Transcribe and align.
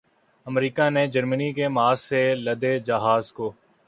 امریکا 0.45 0.89
نے 0.89 1.05
جرمنی 1.07 1.51
کے 1.53 1.67
ماسک 1.67 2.03
سے 2.03 2.23
لدے 2.35 2.77
جہاز 2.79 3.31
کو 3.33 3.51